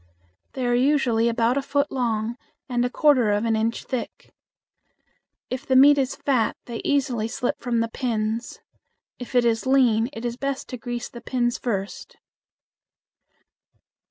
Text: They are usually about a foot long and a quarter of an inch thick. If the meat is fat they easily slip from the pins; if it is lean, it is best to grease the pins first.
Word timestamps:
They 0.53 0.65
are 0.65 0.73
usually 0.73 1.29
about 1.29 1.57
a 1.57 1.61
foot 1.61 1.91
long 1.91 2.35
and 2.67 2.83
a 2.83 2.89
quarter 2.89 3.29
of 3.29 3.45
an 3.45 3.55
inch 3.55 3.83
thick. 3.83 4.33
If 5.51 5.63
the 5.63 5.75
meat 5.75 5.99
is 5.99 6.15
fat 6.15 6.57
they 6.65 6.81
easily 6.83 7.27
slip 7.27 7.61
from 7.61 7.81
the 7.81 7.87
pins; 7.87 8.61
if 9.19 9.35
it 9.35 9.45
is 9.45 9.67
lean, 9.67 10.09
it 10.11 10.25
is 10.25 10.37
best 10.37 10.67
to 10.69 10.77
grease 10.77 11.07
the 11.07 11.21
pins 11.21 11.59
first. 11.59 12.15